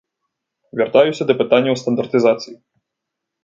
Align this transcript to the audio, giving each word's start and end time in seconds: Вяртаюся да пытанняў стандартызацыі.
Вяртаюся 0.81 1.23
да 1.31 1.37
пытанняў 1.43 1.75
стандартызацыі. 1.83 2.55